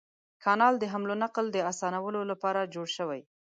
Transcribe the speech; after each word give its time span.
کانال 0.43 0.73
د 0.79 0.83
حمل 0.91 1.09
او 1.13 1.19
نقل 1.23 1.45
د 1.51 1.57
اسانولو 1.71 2.21
لپاره 2.31 2.69
جوړ 2.73 2.87
شوی. 2.97 3.21